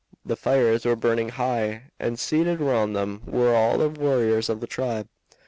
[0.25, 4.65] The fires were burning high, and seated round them were all the warriors of the
[4.65, 5.07] tribe.